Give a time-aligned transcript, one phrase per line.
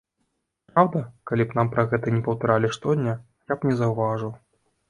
[0.71, 1.01] Праўда,
[1.31, 3.13] калі б нам пра гэта не паўтаралі штодня,
[3.53, 4.35] я б не заўважыў.